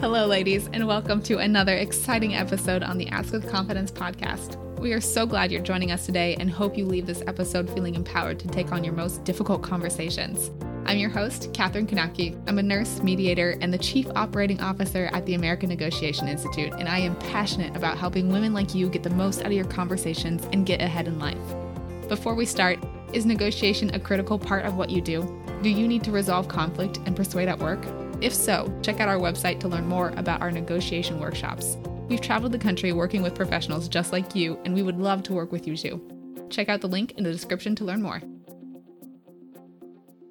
[0.00, 4.56] Hello, ladies, and welcome to another exciting episode on the Ask with Confidence podcast.
[4.78, 7.94] We are so glad you're joining us today and hope you leave this episode feeling
[7.94, 10.52] empowered to take on your most difficult conversations.
[10.86, 12.42] I'm your host, Katherine Kanaki.
[12.48, 16.88] I'm a nurse, mediator, and the Chief Operating Officer at the American Negotiation Institute, and
[16.88, 20.48] I am passionate about helping women like you get the most out of your conversations
[20.50, 21.36] and get ahead in life.
[22.08, 22.78] Before we start,
[23.12, 25.44] is negotiation a critical part of what you do?
[25.62, 27.84] Do you need to resolve conflict and persuade at work?
[28.20, 31.78] If so, check out our website to learn more about our negotiation workshops.
[32.08, 35.32] We've traveled the country working with professionals just like you, and we would love to
[35.32, 36.46] work with you too.
[36.50, 38.20] Check out the link in the description to learn more.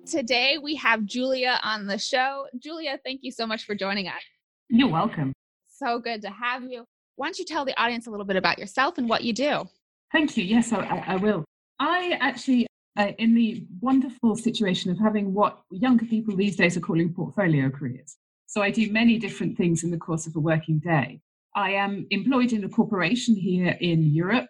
[0.05, 2.45] Today we have Julia on the show.
[2.61, 4.21] Julia, thank you so much for joining us.
[4.69, 5.33] You're welcome.
[5.67, 6.85] So good to have you.
[7.15, 9.63] Why don't you tell the audience a little bit about yourself and what you do?
[10.11, 10.43] Thank you.
[10.43, 11.43] Yes, I, I will.
[11.79, 16.81] I actually uh, in the wonderful situation of having what younger people these days are
[16.81, 18.17] calling portfolio careers.
[18.45, 21.21] So I do many different things in the course of a working day.
[21.55, 24.49] I am employed in a corporation here in Europe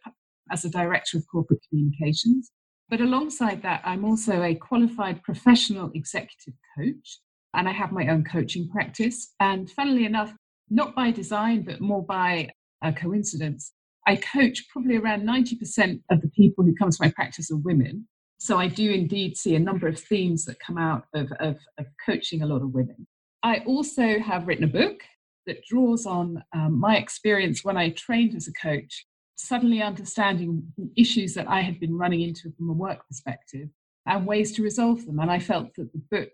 [0.51, 2.51] as a director of corporate communications.
[2.89, 7.19] But alongside that, I'm also a qualified professional executive coach,
[7.53, 9.33] and I have my own coaching practice.
[9.39, 10.33] And funnily enough,
[10.69, 12.49] not by design, but more by
[12.83, 13.73] a coincidence,
[14.07, 18.07] I coach probably around 90% of the people who come to my practice are women.
[18.39, 21.85] So I do indeed see a number of themes that come out of, of, of
[22.05, 23.05] coaching a lot of women.
[23.43, 25.01] I also have written a book
[25.45, 29.05] that draws on um, my experience when I trained as a coach,
[29.37, 30.63] suddenly understanding
[30.95, 33.67] issues that I had been running into from a work perspective
[34.05, 35.19] and ways to resolve them.
[35.19, 36.31] And I felt that the book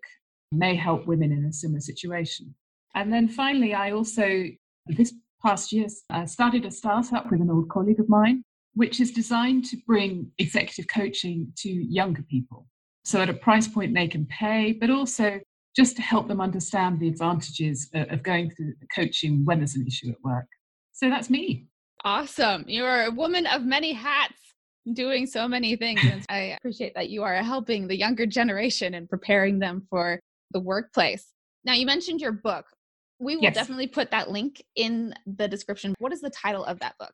[0.51, 2.53] may help women in a similar situation.
[2.93, 4.45] And then finally, I also,
[4.85, 8.43] this past year, I started a startup with an old colleague of mine
[8.75, 12.67] which is designed to bring executive coaching to younger people.
[13.03, 15.39] So, at a price point they can pay, but also
[15.75, 20.09] just to help them understand the advantages of going through coaching when there's an issue
[20.09, 20.47] at work.
[20.93, 21.67] So, that's me.
[22.03, 22.65] Awesome.
[22.67, 24.35] You're a woman of many hats
[24.93, 26.01] doing so many things.
[26.03, 30.19] And I appreciate that you are helping the younger generation and preparing them for
[30.51, 31.33] the workplace.
[31.63, 32.65] Now, you mentioned your book.
[33.19, 33.55] We will yes.
[33.55, 35.95] definitely put that link in the description.
[35.99, 37.13] What is the title of that book?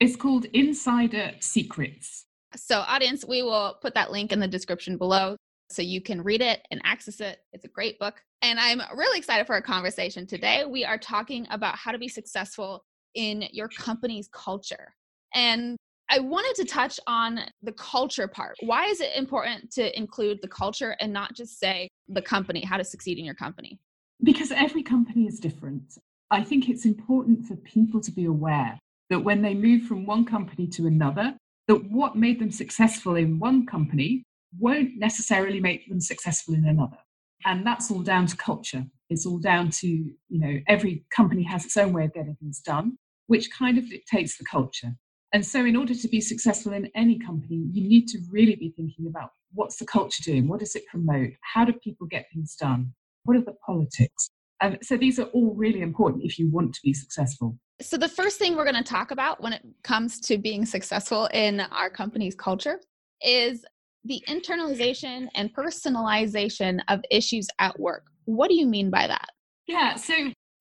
[0.00, 2.24] It's called Insider Secrets.
[2.56, 5.36] So, audience, we will put that link in the description below
[5.70, 7.40] so you can read it and access it.
[7.52, 8.22] It's a great book.
[8.40, 10.64] And I'm really excited for our conversation today.
[10.64, 12.82] We are talking about how to be successful
[13.14, 14.94] in your company's culture.
[15.34, 15.76] And
[16.08, 18.56] I wanted to touch on the culture part.
[18.60, 22.78] Why is it important to include the culture and not just say the company, how
[22.78, 23.78] to succeed in your company?
[24.22, 25.98] Because every company is different.
[26.30, 28.78] I think it's important for people to be aware
[29.10, 31.36] that when they move from one company to another,
[31.68, 34.24] that what made them successful in one company
[34.58, 36.98] won't necessarily make them successful in another.
[37.44, 38.84] And that's all down to culture.
[39.08, 42.60] It's all down to, you know, every company has its own way of getting things
[42.60, 44.94] done, which kind of dictates the culture.
[45.32, 48.72] And so, in order to be successful in any company, you need to really be
[48.76, 50.48] thinking about what's the culture doing?
[50.48, 51.30] What does it promote?
[51.40, 52.92] How do people get things done?
[53.24, 54.30] What are the politics?
[54.60, 57.56] And so, these are all really important if you want to be successful.
[57.80, 61.28] So, the first thing we're going to talk about when it comes to being successful
[61.32, 62.80] in our company's culture
[63.22, 63.64] is
[64.04, 68.06] the internalization and personalization of issues at work.
[68.24, 69.26] What do you mean by that?
[69.66, 70.14] Yeah, so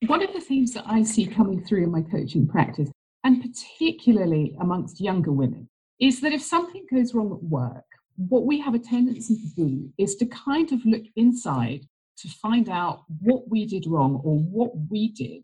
[0.07, 2.89] one of the themes that I see coming through in my coaching practice,
[3.23, 5.67] and particularly amongst younger women,
[5.99, 7.85] is that if something goes wrong at work,
[8.15, 11.85] what we have a tendency to do is to kind of look inside
[12.21, 15.43] to find out what we did wrong or what we did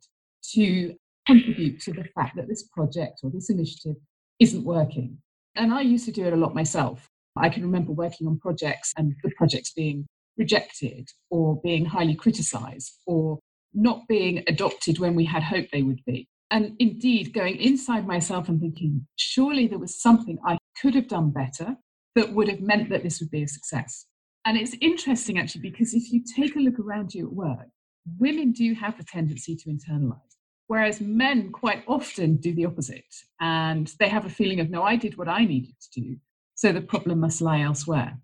[0.54, 3.96] to contribute to the fact that this project or this initiative
[4.40, 5.18] isn't working.
[5.56, 7.10] And I used to do it a lot myself.
[7.38, 10.06] I can remember working on projects and the projects being
[10.38, 13.40] rejected or being highly criticized or
[13.74, 16.28] not being adopted when we had hoped they would be.
[16.52, 21.32] And indeed, going inside myself and thinking, surely there was something I could have done
[21.32, 21.76] better
[22.16, 24.06] that would have meant that this would be a success.
[24.46, 27.68] And it's interesting actually, because if you take a look around you at work,
[28.20, 30.20] women do have the tendency to internalize.
[30.68, 33.04] Whereas men quite often do the opposite
[33.40, 36.18] and they have a feeling of, no, I did what I needed to do,
[36.56, 38.18] so the problem must lie elsewhere.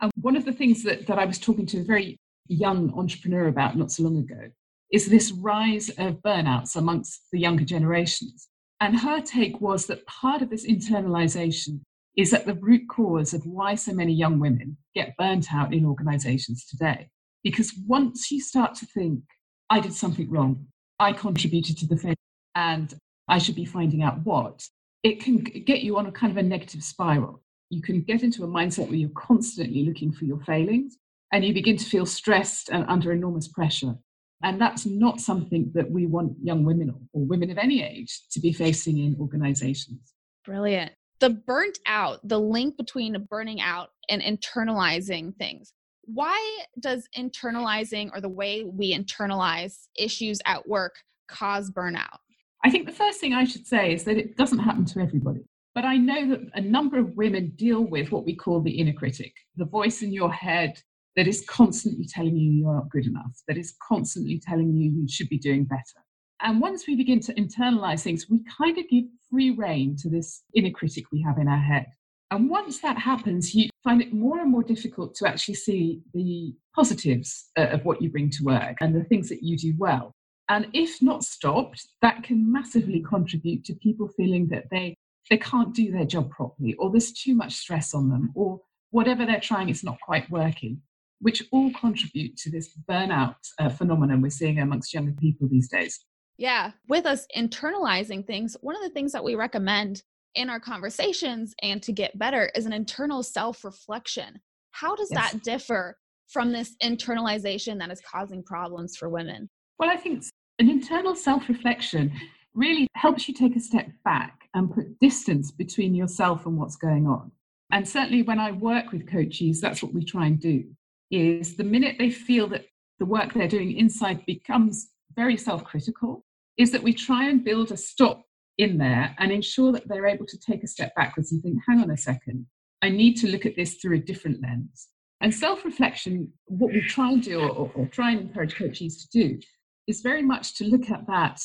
[0.00, 3.48] And one of the things that, that I was talking to a very young entrepreneur
[3.48, 4.50] about not so long ago
[4.92, 8.48] is this rise of burnouts amongst the younger generations.
[8.80, 11.80] And her take was that part of this internalization
[12.18, 15.86] is at the root cause of why so many young women get burnt out in
[15.86, 17.08] organizations today.
[17.44, 19.22] Because once you start to think,
[19.70, 20.66] I did something wrong,
[20.98, 22.16] I contributed to the failure
[22.56, 22.92] and
[23.28, 24.66] I should be finding out what,
[25.04, 27.40] it can get you on a kind of a negative spiral.
[27.70, 30.96] You can get into a mindset where you're constantly looking for your failings
[31.32, 33.94] and you begin to feel stressed and under enormous pressure.
[34.42, 38.40] And that's not something that we want young women or women of any age to
[38.40, 40.14] be facing in organizations.
[40.44, 40.92] Brilliant.
[41.20, 45.72] The burnt out, the link between burning out and internalizing things.
[46.04, 50.94] Why does internalizing or the way we internalize issues at work
[51.28, 52.18] cause burnout?
[52.64, 55.40] I think the first thing I should say is that it doesn't happen to everybody.
[55.74, 58.92] But I know that a number of women deal with what we call the inner
[58.92, 60.80] critic, the voice in your head
[61.14, 65.08] that is constantly telling you you're not good enough, that is constantly telling you you
[65.08, 66.02] should be doing better.
[66.40, 70.42] And once we begin to internalize things, we kind of give free rein to this
[70.54, 71.86] inner critic we have in our head.
[72.30, 76.54] And once that happens, you find it more and more difficult to actually see the
[76.74, 80.12] positives uh, of what you bring to work and the things that you do well.
[80.50, 84.94] And if not stopped, that can massively contribute to people feeling that they,
[85.30, 88.60] they can't do their job properly, or there's too much stress on them, or
[88.90, 90.80] whatever they're trying is not quite working
[91.20, 96.04] which all contribute to this burnout uh, phenomenon we're seeing amongst younger people these days.
[96.38, 100.02] Yeah, with us internalizing things, one of the things that we recommend
[100.36, 104.40] in our conversations and to get better is an internal self reflection.
[104.70, 105.32] How does yes.
[105.32, 105.98] that differ
[106.28, 109.50] from this internalization that is causing problems for women?
[109.78, 110.24] Well, I think
[110.60, 112.12] an internal self reflection
[112.54, 117.06] really helps you take a step back and put distance between yourself and what's going
[117.06, 117.32] on.
[117.72, 120.64] And certainly when I work with coaches, that's what we try and do
[121.10, 122.66] is the minute they feel that
[122.98, 126.24] the work they're doing inside becomes very self critical,
[126.58, 128.22] is that we try and build a stop
[128.58, 131.80] in there and ensure that they're able to take a step backwards and think, hang
[131.80, 132.46] on a second,
[132.82, 134.88] I need to look at this through a different lens.
[135.20, 139.18] And self reflection, what we try and do, or, or, try and encourage coaches to
[139.18, 139.38] do,
[139.86, 141.40] is very much to look at that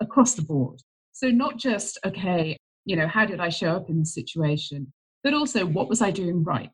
[0.00, 0.80] across the board.
[1.12, 2.56] So, not just, okay,
[2.86, 4.90] you know, how did I show up in this situation,
[5.22, 6.70] but also what was I doing right?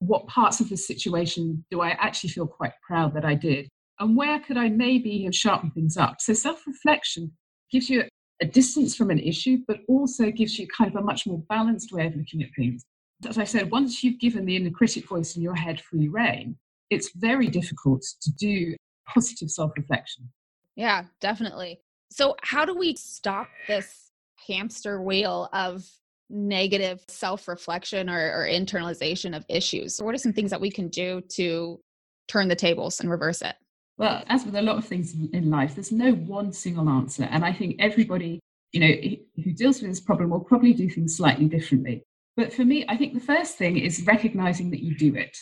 [0.00, 3.68] what parts of the situation do I actually feel quite proud that I did?
[3.98, 6.20] And where could I maybe have sharpened things up?
[6.20, 7.32] So self reflection
[7.70, 8.04] gives you
[8.42, 11.92] a distance from an issue, but also gives you kind of a much more balanced
[11.92, 12.84] way of looking at things.
[13.26, 16.56] As I said, once you've given the inner critic voice in your head free rein,
[16.90, 18.76] it's very difficult to do
[19.08, 20.28] positive self reflection.
[20.74, 21.80] Yeah, definitely.
[22.10, 24.10] So, how do we stop this
[24.46, 25.88] hamster wheel of
[26.28, 30.00] negative self reflection or, or, internalization of issues?
[30.00, 31.80] What are some things that we can do to
[32.28, 33.54] turn the tables and reverse it?
[33.98, 37.24] Well, as with a lot of things in life, there's no one single answer.
[37.24, 38.40] And I think everybody,
[38.72, 42.02] you know, who deals with this problem will probably do things slightly differently.
[42.36, 45.36] But for me, I think the first thing is recognizing that you do it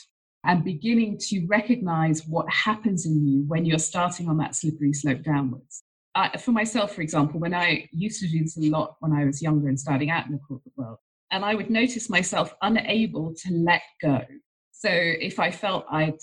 [0.44, 5.22] and beginning to recognize what happens in you when you're starting on that slippery slope
[5.22, 5.82] downwards
[6.14, 9.24] uh, for myself, for example, when I used to do this a lot when I
[9.24, 10.98] was younger and starting out in the corporate world,
[11.30, 14.20] and I would notice myself unable to let go.
[14.70, 16.18] So if I felt I'd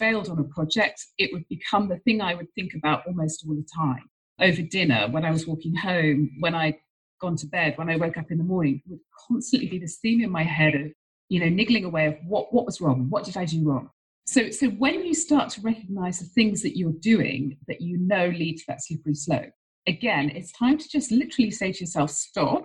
[0.00, 3.54] failed on a project, it would become the thing I would think about almost all
[3.54, 4.08] the time.
[4.40, 6.78] Over dinner, when I was walking home, when I'd
[7.20, 10.22] gone to bed, when I woke up in the morning, would constantly be this theme
[10.22, 10.86] in my head of,
[11.28, 13.08] you know, niggling away of what, what was wrong?
[13.10, 13.90] What did I do wrong?
[14.26, 18.28] So, so when you start to recognize the things that you're doing that you know
[18.28, 19.50] lead to that slippery slope,
[19.86, 22.64] again, it's time to just literally say to yourself, stop,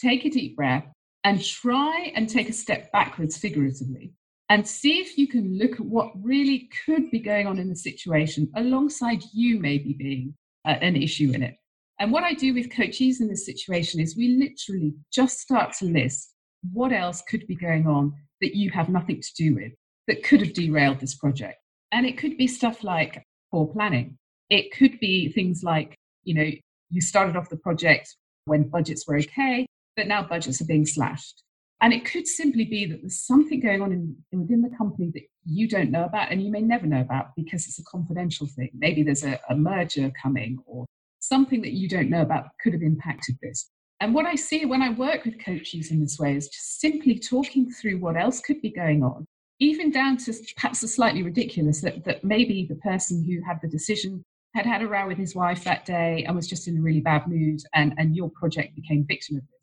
[0.00, 0.86] take a deep breath,
[1.24, 4.12] and try and take a step backwards figuratively
[4.48, 7.76] and see if you can look at what really could be going on in the
[7.76, 10.34] situation alongside you maybe being
[10.66, 11.56] uh, an issue in it.
[12.00, 15.84] And what I do with coaches in this situation is we literally just start to
[15.84, 16.32] list
[16.72, 19.72] what else could be going on that you have nothing to do with
[20.06, 21.56] that could have derailed this project.
[21.92, 24.16] And it could be stuff like poor planning.
[24.48, 26.50] It could be things like, you know,
[26.90, 31.42] you started off the project when budgets were okay, but now budgets are being slashed.
[31.80, 35.22] And it could simply be that there's something going on in, within the company that
[35.44, 38.70] you don't know about and you may never know about because it's a confidential thing.
[38.74, 40.86] Maybe there's a, a merger coming or
[41.20, 43.70] something that you don't know about could have impacted this.
[44.00, 47.18] And what I see when I work with coaches in this way is just simply
[47.18, 49.26] talking through what else could be going on
[49.60, 53.68] even down to perhaps the slightly ridiculous that, that maybe the person who had the
[53.68, 54.22] decision
[54.54, 57.00] had had a row with his wife that day and was just in a really
[57.00, 59.57] bad mood and, and your project became victim of this.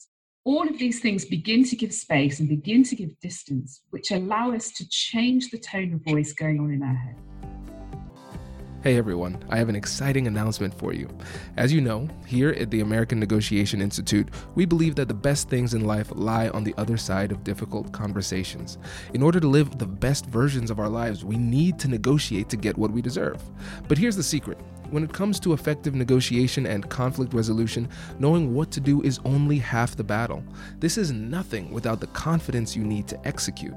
[0.48, 4.52] All of these things begin to give space and begin to give distance, which allow
[4.52, 7.16] us to change the tone of voice going on in our head.
[8.84, 11.10] Hey everyone, I have an exciting announcement for you.
[11.58, 15.74] As you know, here at the American Negotiation Institute, we believe that the best things
[15.74, 18.78] in life lie on the other side of difficult conversations.
[19.16, 22.58] In order to live the best versions of our lives, we need to negotiate to
[22.58, 23.42] get what we deserve.
[23.88, 24.60] But here's the secret
[24.92, 27.90] When it comes to effective negotiation and conflict resolution,
[28.20, 30.44] knowing what to do is only half the battle.
[30.80, 33.76] This is nothing without the confidence you need to execute.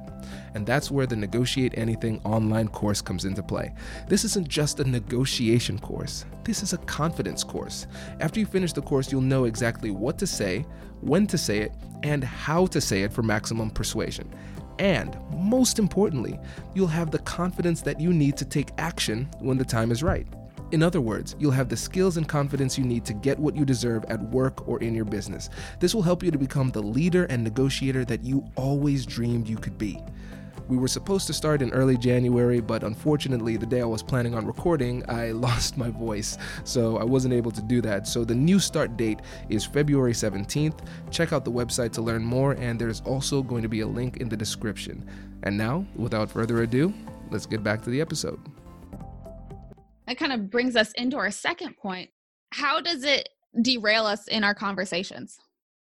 [0.55, 3.75] And that's where the Negotiate Anything online course comes into play.
[4.09, 7.87] This isn't just a negotiation course, this is a confidence course.
[8.21, 10.65] After you finish the course, you'll know exactly what to say,
[11.00, 11.73] when to say it,
[12.03, 14.33] and how to say it for maximum persuasion.
[14.79, 16.38] And most importantly,
[16.75, 20.27] you'll have the confidence that you need to take action when the time is right.
[20.70, 23.64] In other words, you'll have the skills and confidence you need to get what you
[23.64, 25.48] deserve at work or in your business.
[25.80, 29.56] This will help you to become the leader and negotiator that you always dreamed you
[29.56, 30.02] could be.
[30.68, 34.34] We were supposed to start in early January, but unfortunately, the day I was planning
[34.34, 38.06] on recording, I lost my voice, so I wasn't able to do that.
[38.06, 40.80] So the new start date is February 17th.
[41.10, 44.18] Check out the website to learn more, and there's also going to be a link
[44.18, 45.08] in the description.
[45.44, 46.92] And now, without further ado,
[47.30, 48.38] let's get back to the episode
[50.09, 52.09] that kind of brings us into our second point.
[52.55, 53.29] How does it
[53.61, 55.38] derail us in our conversations?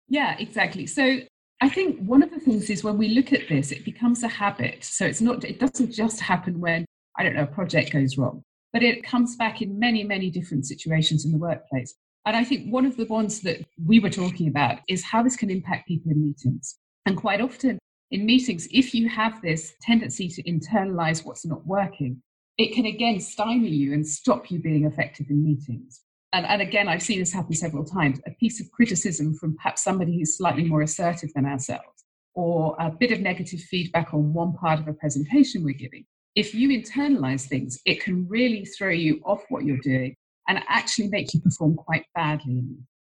[0.10, 0.86] Yeah, exactly.
[0.86, 1.22] So
[1.60, 4.28] I think one of the things is when we look at this, it becomes a
[4.28, 4.84] habit.
[4.84, 6.86] So it's not, it doesn't just happen when,
[7.18, 10.68] I don't know, a project goes wrong, but it comes back in many, many different
[10.68, 11.96] situations in the workplace.
[12.28, 15.36] And I think one of the ones that we were talking about is how this
[15.36, 16.78] can impact people in meetings.
[17.08, 17.80] And quite often
[18.12, 22.22] in meetings, if you have this tendency to internalize what's not working,
[22.58, 26.02] it can again stymie you and stop you being effective in meetings.
[26.34, 28.20] And, and again, I've seen this happen several times.
[28.26, 32.06] A piece of criticism from perhaps somebody who's slightly more assertive than ourselves,
[32.36, 36.06] or a bit of negative feedback on one part of a presentation we're giving.
[36.36, 40.16] If you internalize things, it can really throw you off what you're doing
[40.48, 42.64] and actually make you perform quite badly.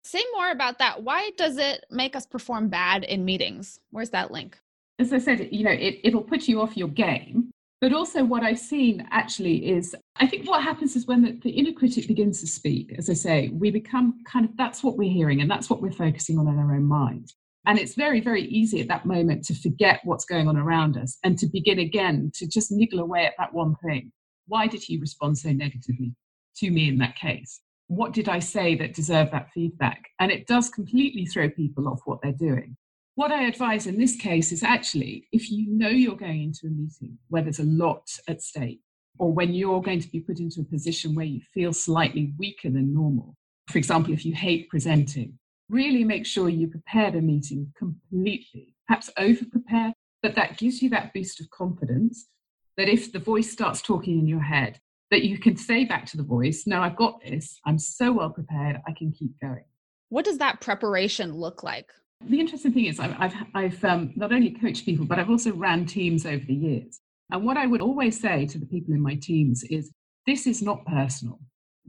[0.05, 1.03] Say more about that.
[1.03, 3.81] Why does it make us perform bad in meetings?
[3.91, 4.59] Where's that link?
[4.99, 7.50] As I said, you know, it, it'll put you off your game
[7.81, 11.51] but also, what I've seen actually is I think what happens is when the, the,
[11.51, 15.11] inner critic begins to speak, as I say, we become kind of that's what we're
[15.11, 17.33] hearing and that's what we're focusing on in our own mind.
[17.67, 21.19] And it's very, very easy at that moment to forget what's going on around us
[21.25, 24.13] and to begin again to just niggle away at that one thing.
[24.47, 26.15] Why did he respond so negatively
[26.57, 27.61] to me in that case?
[27.89, 30.03] What did I say that deserved that feedback?
[30.19, 32.77] And it does completely throw people off what they're doing.
[33.17, 36.71] What I advise in this case is actually if you know you're going into a
[36.71, 38.81] meeting where there's a lot at stake,
[39.19, 42.71] or when you're going to be put into a position where you feel slightly weaker
[42.71, 43.37] than normal,
[43.69, 45.39] for example, if you hate presenting,
[45.69, 50.89] really make sure you prepare the meeting completely, perhaps over prepare, but that gives you
[50.91, 52.29] that boost of confidence
[52.77, 56.17] that if the voice starts talking in your head, that you can say back to
[56.17, 57.59] the voice, No, I've got this.
[57.67, 58.81] I'm so well prepared.
[58.87, 59.65] I can keep going.
[60.09, 61.91] What does that preparation look like?
[62.23, 65.87] The interesting thing is, I've, I've, um, not only coached people, but I've also ran
[65.87, 67.01] teams over the years.
[67.33, 69.91] And what I would always say to the people in my teams is
[70.27, 71.41] this is not personal.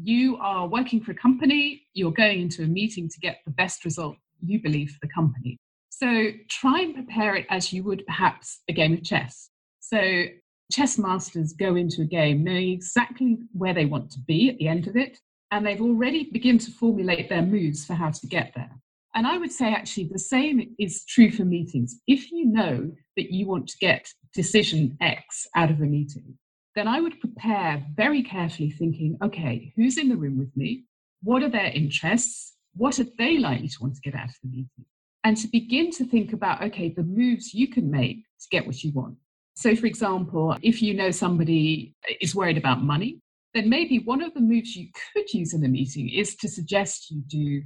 [0.02, 3.84] You are working for a company, you're going into a meeting to get the best
[3.86, 5.58] result you believe for the company.
[5.90, 9.50] So try and prepare it as you would perhaps a game of chess.
[9.80, 10.24] So
[10.72, 14.68] chess masters go into a game knowing exactly where they want to be at the
[14.68, 15.20] end of it,
[15.52, 18.72] and they've already begun to formulate their moves for how to get there.
[19.14, 22.00] And I would say actually the same is true for meetings.
[22.08, 26.38] If you know that you want to get decision X out of a meeting,
[26.76, 30.86] then I would prepare very carefully thinking, okay, who's in the room with me?
[31.22, 32.54] What are their interests?
[32.76, 34.86] What are they likely to want to get out of the meeting?
[35.24, 38.82] And to begin to think about, okay, the moves you can make to get what
[38.82, 39.18] you want.
[39.56, 43.20] So, for example, if you know somebody is worried about money,
[43.54, 47.12] then maybe one of the moves you could use in a meeting is to suggest
[47.12, 47.62] you do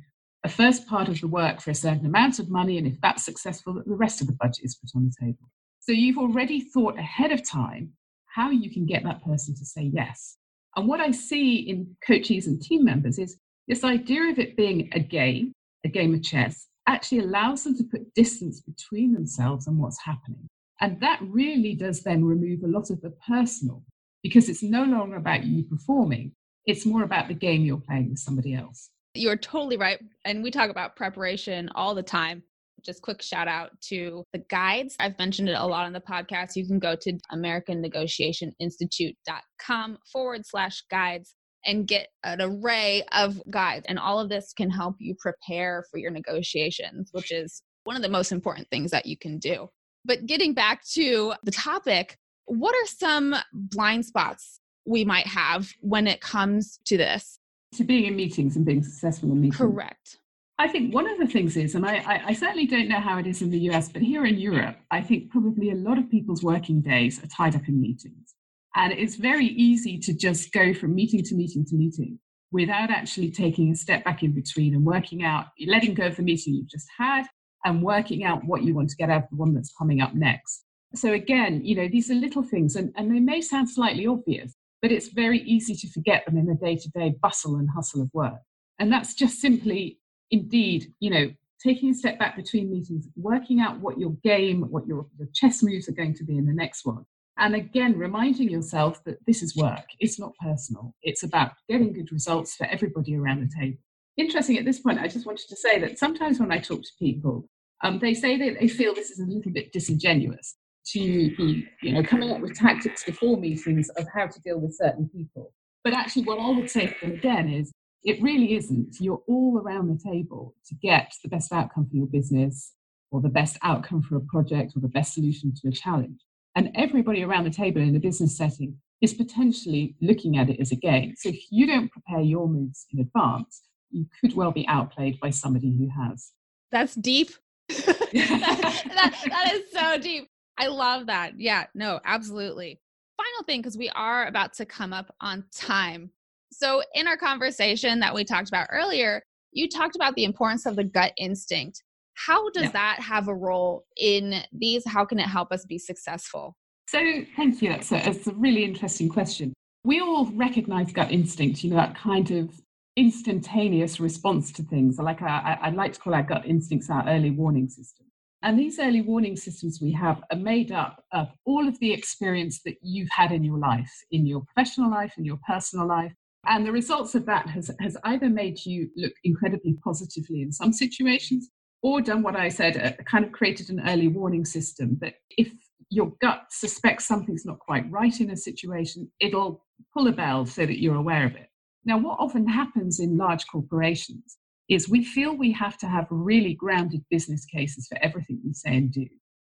[0.46, 3.26] a first part of the work for a certain amount of money, and if that's
[3.26, 5.50] successful, the rest of the budget is put on the table.
[5.80, 7.94] So you've already thought ahead of time
[8.28, 10.38] how you can get that person to say yes.
[10.76, 13.38] And what I see in coaches and team members is
[13.68, 15.52] this idea of it being a game,
[15.84, 20.48] a game of chess, actually allows them to put distance between themselves and what's happening.
[20.80, 23.82] And that really does then remove a lot of the personal
[24.22, 26.34] because it's no longer about you performing,
[26.68, 28.92] it's more about the game you're playing with somebody else.
[29.16, 30.00] You're totally right.
[30.26, 32.44] And we talk about preparation all the time.
[32.84, 34.98] Just quick shout out to the guides.
[35.00, 36.56] I've mentioned it a lot on the podcast.
[36.56, 41.34] You can go to AmericanNegotiationInstitute.com forward slash guides
[41.66, 43.86] and get an array of guides.
[43.88, 48.04] And all of this can help you prepare for your negotiations, which is one of
[48.04, 49.70] the most important things that you can do.
[50.04, 56.06] But getting back to the topic, what are some blind spots we might have when
[56.06, 57.40] it comes to this?
[57.78, 59.58] To being in meetings and being successful in meetings.
[59.58, 60.18] Correct.
[60.58, 63.18] I think one of the things is, and I, I, I, certainly don't know how
[63.18, 66.10] it is in the US, but here in Europe, I think probably a lot of
[66.10, 68.36] people's working days are tied up in meetings.
[68.76, 72.20] And it's very easy to just go from meeting to meeting to meeting
[72.52, 76.24] without actually taking a step back in between and working out, letting go of the
[76.24, 77.26] meeting you've just had
[77.66, 80.14] and working out what you want to get out of the one that's coming up
[80.14, 80.64] next.
[80.94, 84.55] So again, you know, these are little things and, and they may sound slightly obvious,
[84.82, 88.42] but it's very easy to forget them in the day-to-day bustle and hustle of work.
[88.80, 90.00] And that's just simply,
[90.32, 91.32] indeed, you know,
[91.64, 95.64] taking a step back between meetings, working out what your game, what your, your chess
[95.64, 97.06] moves are going to be in the next one.
[97.38, 100.94] And again, reminding yourself that this is work, it's not personal.
[101.02, 103.78] It's about getting good results for everybody around the table.
[104.18, 106.92] Interesting at this point, I just wanted to say that sometimes when I talk to
[106.98, 107.50] people,
[107.84, 110.56] um, they say that they feel this is a little bit disingenuous
[110.94, 114.76] to be, you know, coming up with tactics before meetings of how to deal with
[114.76, 115.54] certain people.
[115.84, 117.72] But actually, what I would say to them again is
[118.04, 118.98] it really isn't.
[119.00, 122.74] You're all around the table to get the best outcome for your business
[123.12, 126.20] or the best outcome for a project or the best solution to a challenge.
[126.56, 130.72] And everybody around the table in a business setting is potentially looking at it as
[130.72, 131.14] a game.
[131.18, 135.32] So if you don't prepare your moves in advance, you could well be outplayed by
[135.32, 136.32] somebody who has.
[136.72, 137.32] That's deep.
[137.70, 140.30] that, that, that is so deep.
[140.58, 141.40] I love that.
[141.40, 142.80] Yeah, no, absolutely.
[143.18, 146.12] Final thing, because we are about to come up on time.
[146.52, 150.76] So, in our conversation that we talked about earlier, you talked about the importance of
[150.76, 151.84] the gut instinct.
[152.14, 152.72] How does yeah.
[152.72, 154.84] that have a role in these?
[154.88, 156.56] How can it help us be successful?
[156.88, 157.00] So,
[157.36, 157.70] thank you.
[157.70, 159.54] That's a, that's a really interesting question.
[159.84, 162.50] We all recognize gut instinct, you know, that kind of
[162.96, 164.98] instantaneous response to things.
[164.98, 168.05] Like I, I like to call our gut instincts our early warning system.
[168.46, 172.62] And these early warning systems we have are made up of all of the experience
[172.64, 176.14] that you've had in your life, in your professional life, in your personal life.
[176.46, 180.74] And the results of that has, has either made you look incredibly positively in some
[180.74, 181.50] situations
[181.82, 185.52] or done what I said, uh, kind of created an early warning system that if
[185.90, 190.68] your gut suspects something's not quite right in a situation, it'll pull a bell so
[190.68, 191.50] that you're aware of it.
[191.84, 194.38] Now, what often happens in large corporations
[194.70, 198.76] is we feel we have to have really grounded business cases for everything we say
[198.76, 199.08] and do.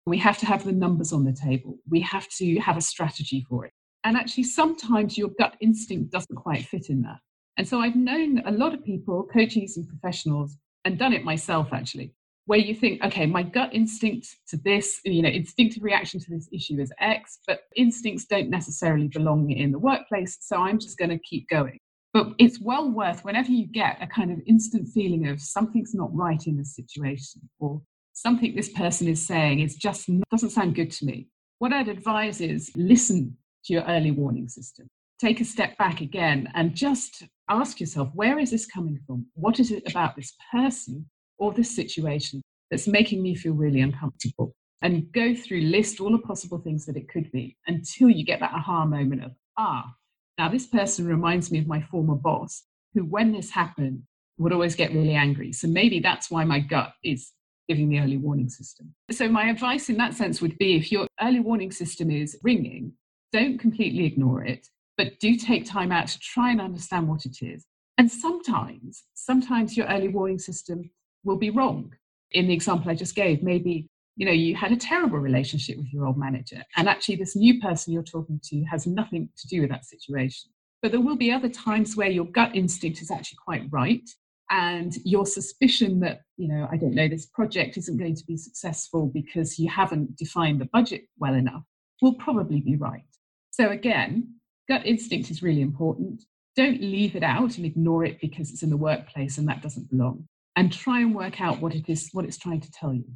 [0.06, 1.78] We have to have the numbers on the table.
[1.88, 3.72] We have to have a strategy for it.
[4.04, 7.18] And actually, sometimes your gut instinct doesn't quite fit in that.
[7.56, 11.72] And so I've known a lot of people, coaches and professionals, and done it myself
[11.72, 12.12] actually,
[12.46, 16.48] where you think, okay, my gut instinct to this, you know, instinctive reaction to this
[16.52, 20.38] issue is X, but instincts don't necessarily belong in the workplace.
[20.40, 21.78] So I'm just going to keep going.
[22.12, 26.14] But it's well worth whenever you get a kind of instant feeling of something's not
[26.14, 27.80] right in this situation or
[28.12, 31.28] something this person is saying is just doesn't sound good to me.
[31.58, 34.88] What I'd advise is listen to your early warning system.
[35.20, 39.26] Take a step back again and just ask yourself, where is this coming from?
[39.34, 44.54] What is it about this person or this situation that's making me feel really uncomfortable?
[44.82, 48.40] And go through, list all the possible things that it could be until you get
[48.40, 49.94] that aha moment of, ah,
[50.38, 52.62] now, this person reminds me of my former boss,
[52.94, 54.02] who, when this happened,
[54.38, 55.52] would always get really angry.
[55.52, 57.32] So maybe that's why my gut is
[57.68, 58.94] giving the early warning system.
[59.10, 62.92] So, my advice in that sense would be if your early warning system is ringing,
[63.32, 64.66] don't completely ignore it,
[64.96, 67.64] but do take time out to try and understand what it is.
[67.98, 70.90] And sometimes, sometimes your early warning system
[71.24, 71.94] will be wrong.
[72.32, 75.92] In the example I just gave, maybe you know you had a terrible relationship with
[75.92, 79.60] your old manager and actually this new person you're talking to has nothing to do
[79.60, 80.50] with that situation.
[80.82, 84.08] But there will be other times where your gut instinct is actually quite right
[84.50, 88.36] and your suspicion that you know i don't know this project isn't going to be
[88.36, 91.62] successful because you haven't defined the budget well enough
[92.02, 93.06] will probably be right.
[93.50, 94.34] So again
[94.68, 96.24] gut instinct is really important.
[96.56, 99.90] Don't leave it out and ignore it because it's in the workplace and that doesn't
[99.90, 100.28] belong.
[100.56, 103.06] And try and work out what it is what it's trying to tell you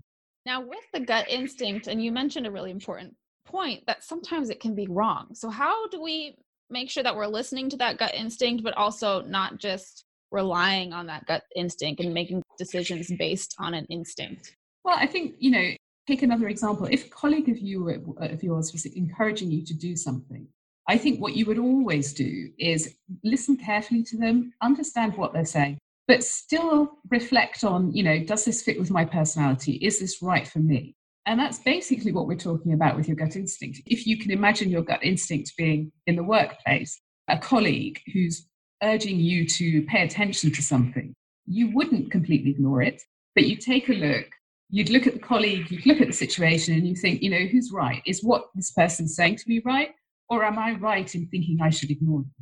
[0.46, 4.60] now, with the gut instinct, and you mentioned a really important point that sometimes it
[4.60, 5.34] can be wrong.
[5.34, 6.36] So, how do we
[6.70, 11.06] make sure that we're listening to that gut instinct, but also not just relying on
[11.06, 14.54] that gut instinct and making decisions based on an instinct?
[14.84, 15.70] Well, I think, you know,
[16.06, 16.86] take another example.
[16.88, 20.46] If a colleague of you uh, uh, of yours was encouraging you to do something,
[20.88, 25.44] I think what you would always do is listen carefully to them, understand what they're
[25.44, 25.78] saying,
[26.08, 29.72] but still reflect on, you know, does this fit with my personality?
[29.82, 30.94] Is this right for me?
[31.26, 33.80] And that's basically what we're talking about with your gut instinct.
[33.86, 38.46] If you can imagine your gut instinct being in the workplace, a colleague who's
[38.82, 41.14] urging you to pay attention to something,
[41.46, 43.02] you wouldn't completely ignore it,
[43.34, 44.26] but you take a look,
[44.70, 47.46] you'd look at the colleague, you'd look at the situation, and you think, you know,
[47.50, 48.02] who's right?
[48.06, 49.90] Is what this person's saying to me right?
[50.28, 52.34] Or am I right in thinking I should ignore them?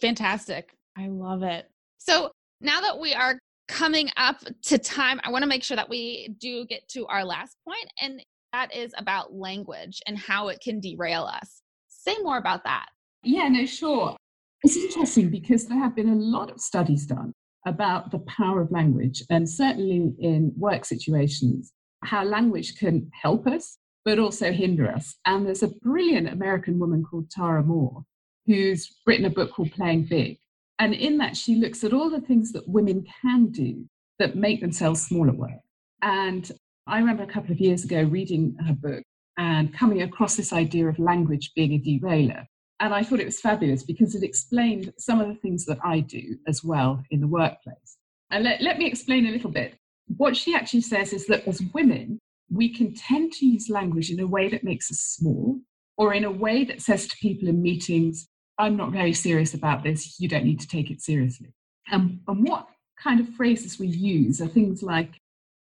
[0.00, 0.76] Fantastic.
[0.96, 1.70] I love it.
[1.98, 5.88] So, now that we are coming up to time, I want to make sure that
[5.88, 10.60] we do get to our last point, and that is about language and how it
[10.62, 11.62] can derail us.
[11.88, 12.86] Say more about that.
[13.22, 14.16] Yeah, no, sure.
[14.62, 17.32] It's interesting because there have been a lot of studies done
[17.66, 23.78] about the power of language, and certainly in work situations, how language can help us,
[24.04, 25.16] but also hinder us.
[25.26, 28.04] And there's a brilliant American woman called Tara Mohr
[28.46, 30.38] who's written a book called Playing Big.
[30.80, 33.86] And in that, she looks at all the things that women can do
[34.18, 35.60] that make themselves small at work.
[36.02, 36.50] And
[36.86, 39.04] I remember a couple of years ago reading her book
[39.36, 42.46] and coming across this idea of language being a derailer.
[42.80, 46.00] And I thought it was fabulous because it explained some of the things that I
[46.00, 47.98] do as well in the workplace.
[48.30, 49.74] And let, let me explain a little bit.
[50.16, 52.18] What she actually says is that as women,
[52.50, 55.60] we can tend to use language in a way that makes us small
[55.98, 58.26] or in a way that says to people in meetings,
[58.60, 61.54] I'm not very serious about this, you don't need to take it seriously.
[61.90, 62.68] And, and what
[63.02, 65.18] kind of phrases we use are things like,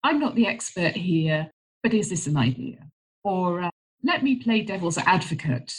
[0.03, 1.51] I'm not the expert here,
[1.83, 2.77] but is this an idea?
[3.23, 3.69] Or uh,
[4.03, 5.73] let me play devil's advocate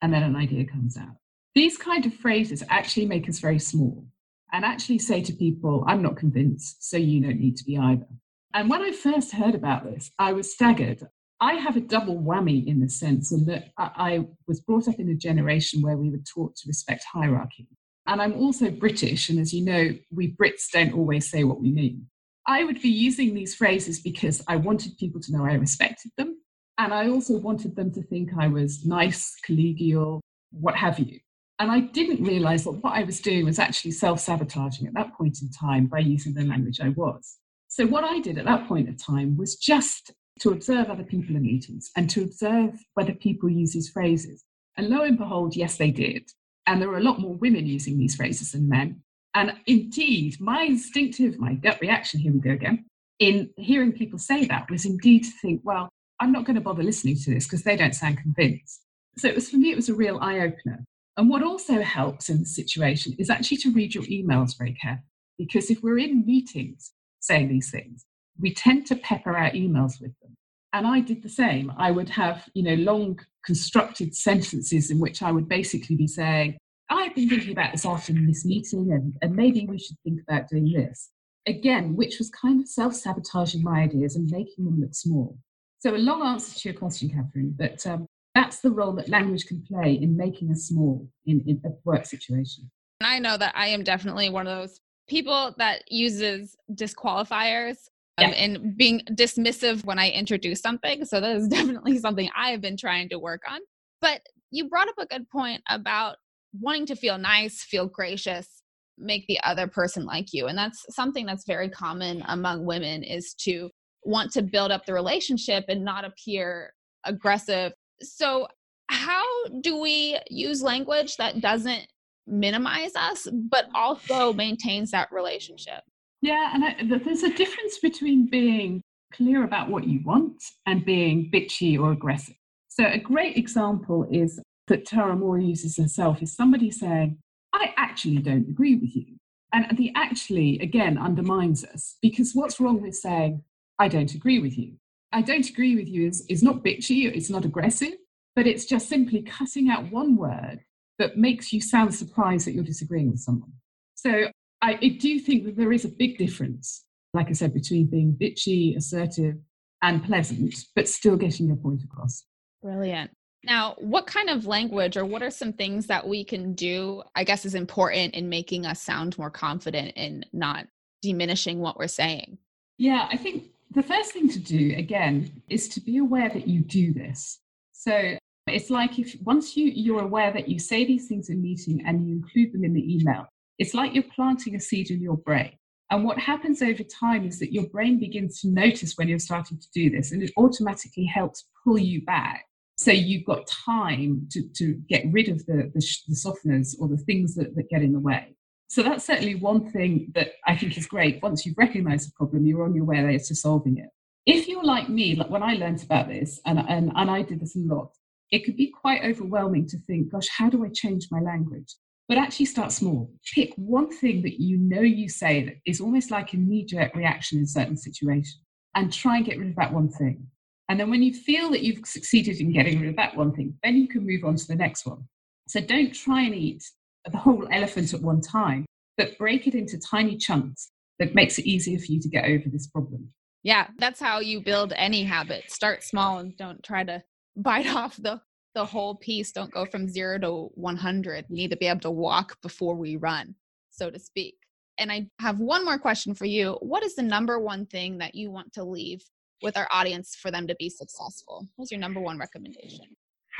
[0.00, 1.16] and then an idea comes out.
[1.54, 4.04] These kind of phrases actually make us very small
[4.52, 8.06] and actually say to people, I'm not convinced, so you don't need to be either.
[8.52, 11.08] And when I first heard about this, I was staggered.
[11.44, 15.10] I have a double whammy in the sense in that I was brought up in
[15.10, 17.68] a generation where we were taught to respect hierarchy.
[18.06, 21.70] And I'm also British, and as you know, we Brits don't always say what we
[21.70, 22.06] mean.
[22.46, 26.38] I would be using these phrases because I wanted people to know I respected them
[26.78, 31.20] and I also wanted them to think I was nice, collegial, what have you.
[31.58, 35.12] And I didn't realize that what I was doing was actually self sabotaging at that
[35.12, 37.36] point in time by using the language I was.
[37.68, 41.36] So, what I did at that point in time was just to observe other people
[41.36, 44.44] in meetings and to observe whether people use these phrases.
[44.76, 46.30] And lo and behold, yes, they did.
[46.66, 49.02] And there were a lot more women using these phrases than men.
[49.34, 52.84] And indeed, my instinctive, my gut reaction, here we go again,
[53.18, 55.88] in hearing people say that was indeed to think, well,
[56.20, 58.80] I'm not going to bother listening to this because they don't sound convinced.
[59.16, 60.84] So it was for me, it was a real eye opener.
[61.16, 65.06] And what also helps in the situation is actually to read your emails very carefully.
[65.38, 68.04] Because if we're in meetings saying these things,
[68.40, 70.36] we tend to pepper our emails with them.
[70.72, 71.72] And I did the same.
[71.78, 76.58] I would have, you know, long constructed sentences in which I would basically be saying,
[76.90, 80.20] I've been thinking about this often in this meeting, and, and maybe we should think
[80.28, 81.10] about doing this.
[81.46, 85.38] Again, which was kind of self sabotaging my ideas and making them look small.
[85.78, 89.46] So, a long answer to your question, Katherine, but um, that's the role that language
[89.46, 92.70] can play in making us small in, in a work situation.
[93.00, 97.76] And I know that I am definitely one of those people that uses disqualifiers
[98.18, 101.04] um, and being dismissive when I introduce something.
[101.04, 103.60] So, that is definitely something I have been trying to work on.
[104.00, 106.16] But you brought up a good point about
[106.60, 108.62] wanting to feel nice, feel gracious,
[108.98, 110.46] make the other person like you.
[110.46, 113.70] And that's something that's very common among women is to
[114.04, 116.72] want to build up the relationship and not appear
[117.04, 117.72] aggressive.
[118.00, 118.46] So,
[118.88, 119.24] how
[119.62, 121.86] do we use language that doesn't
[122.26, 125.80] minimize us, but also maintains that relationship?
[126.24, 128.80] Yeah, and I, there's a difference between being
[129.12, 132.36] clear about what you want and being bitchy or aggressive.
[132.68, 137.18] So, a great example is that Tara Mohr uses herself is somebody saying,
[137.52, 139.18] I actually don't agree with you.
[139.52, 143.42] And the actually, again, undermines us because what's wrong with saying,
[143.78, 144.78] I don't agree with you.
[145.12, 147.92] I don't agree with you is, is not bitchy, it's not aggressive,
[148.34, 150.60] but it's just simply cutting out one word
[150.98, 153.52] that makes you sound surprised that you're disagreeing with someone.
[153.94, 154.28] So
[154.62, 158.16] I, I do think that there is a big difference, like I said, between being
[158.18, 159.36] bitchy, assertive,
[159.82, 162.24] and pleasant, but still getting your point across.
[162.62, 163.10] Brilliant.
[163.44, 167.24] Now, what kind of language or what are some things that we can do, I
[167.24, 170.66] guess, is important in making us sound more confident and not
[171.02, 172.38] diminishing what we're saying?
[172.78, 176.60] Yeah, I think the first thing to do, again, is to be aware that you
[176.60, 177.40] do this.
[177.72, 181.84] So it's like if once you, you're aware that you say these things in meeting
[181.86, 183.26] and you include them in the email,
[183.58, 185.52] it's like you're planting a seed in your brain.
[185.90, 189.58] And what happens over time is that your brain begins to notice when you're starting
[189.58, 192.46] to do this, and it automatically helps pull you back.
[192.76, 196.96] So you've got time to, to get rid of the, the, the softeners or the
[196.96, 198.34] things that, that get in the way.
[198.66, 201.22] So that's certainly one thing that I think is great.
[201.22, 203.90] Once you've recognized the problem, you're on your way there to solving it.
[204.26, 207.40] If you're like me, like when I learned about this, and, and, and I did
[207.40, 207.92] this a lot,
[208.32, 211.76] it could be quite overwhelming to think, gosh, how do I change my language?
[212.08, 213.10] But actually start small.
[213.34, 216.94] Pick one thing that you know you say that is almost like a knee jerk
[216.94, 218.40] reaction in certain situations
[218.74, 220.26] and try and get rid of that one thing.
[220.68, 223.54] And then when you feel that you've succeeded in getting rid of that one thing,
[223.62, 225.06] then you can move on to the next one.
[225.48, 226.62] So don't try and eat
[227.10, 228.64] the whole elephant at one time,
[228.96, 232.44] but break it into tiny chunks that makes it easier for you to get over
[232.50, 233.12] this problem.
[233.42, 235.50] Yeah, that's how you build any habit.
[235.50, 237.02] Start small and don't try to
[237.36, 238.20] bite off the
[238.54, 239.32] the whole piece.
[239.32, 241.26] Don't go from zero to 100.
[241.28, 243.34] We need to be able to walk before we run,
[243.70, 244.36] so to speak.
[244.78, 246.58] And I have one more question for you.
[246.60, 249.02] What is the number one thing that you want to leave
[249.42, 251.46] with our audience for them to be successful?
[251.56, 252.86] What's your number one recommendation?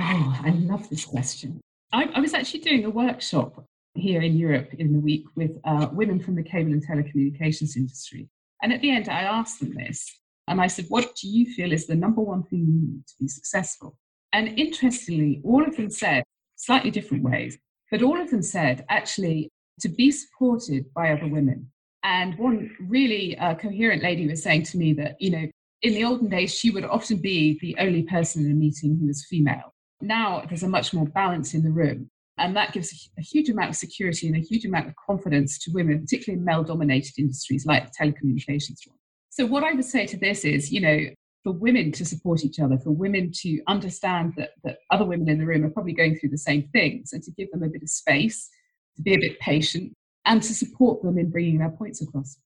[0.01, 1.61] Oh, I love this question.
[1.93, 5.89] I, I was actually doing a workshop here in Europe in the week with uh,
[5.93, 8.29] women from the cable and telecommunications industry.
[8.63, 10.11] And at the end, I asked them this.
[10.49, 13.15] And I said, What do you feel is the number one thing you need to
[13.21, 13.97] be successful?
[14.35, 16.25] And interestingly, all of them said,
[16.57, 17.57] slightly different ways,
[17.91, 21.71] but all of them said, actually, to be supported by other women.
[22.03, 25.47] And one really uh, coherent lady was saying to me that, you know,
[25.83, 29.07] in the olden days, she would often be the only person in a meeting who
[29.07, 29.73] was female.
[30.01, 32.11] Now there's a much more balance in the room.
[32.37, 35.71] And that gives a, huge amount of security and a huge amount of confidence to
[35.71, 38.99] women, particularly in male dominated industries like the telecommunications one.
[39.31, 40.99] So, what I would say to this is, you know,
[41.45, 45.39] for women to support each other, for women to understand that, that other women in
[45.39, 47.83] the room are probably going through the same things, and to give them a bit
[47.83, 48.49] of space,
[48.97, 49.93] to be a bit patient,
[50.25, 52.39] and to support them in bringing their points across.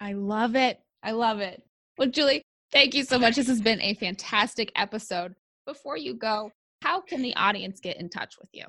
[0.00, 0.80] I love it.
[1.02, 1.62] I love it.
[1.96, 3.36] Well, Julie, thank you so much.
[3.36, 5.34] This has been a fantastic episode.
[5.64, 6.50] Before you go,
[6.82, 8.64] how can the audience get in touch with you?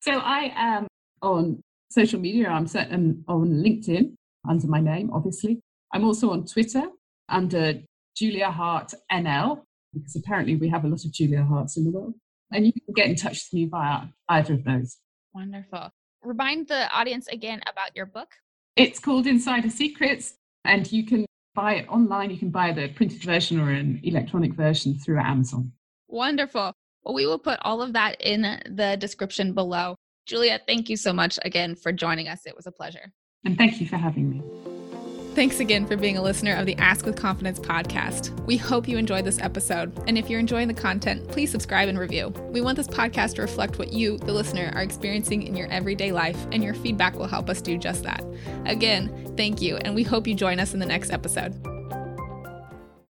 [0.00, 0.86] So I am
[1.22, 2.48] on social media.
[2.48, 4.14] I'm certain on LinkedIn
[4.48, 5.60] under my name, obviously.
[5.94, 6.84] I'm also on Twitter
[7.28, 7.74] under
[8.16, 12.14] Julia Hart NL, because apparently we have a lot of Julia Harts in the world.
[12.52, 14.98] And you can get in touch with me via either of those.
[15.34, 15.90] Wonderful.
[16.22, 18.28] Remind the audience again about your book.
[18.76, 22.30] It's called Insider Secrets, and you can buy it online.
[22.30, 25.72] You can buy the printed version or an electronic version through Amazon.
[26.08, 26.72] Wonderful.
[27.02, 29.96] Well, we will put all of that in the description below.
[30.26, 32.46] Julia, thank you so much again for joining us.
[32.46, 33.12] It was a pleasure.
[33.44, 34.71] And thank you for having me.
[35.34, 38.38] Thanks again for being a listener of the Ask with Confidence podcast.
[38.44, 39.90] We hope you enjoyed this episode.
[40.06, 42.28] And if you're enjoying the content, please subscribe and review.
[42.50, 46.12] We want this podcast to reflect what you, the listener, are experiencing in your everyday
[46.12, 48.22] life, and your feedback will help us do just that.
[48.66, 51.71] Again, thank you, and we hope you join us in the next episode.